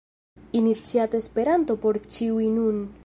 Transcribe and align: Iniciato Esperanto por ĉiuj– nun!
Iniciato 0.59 1.19
Esperanto 1.25 1.77
por 1.85 2.01
ĉiuj– 2.17 2.49
nun! 2.59 2.83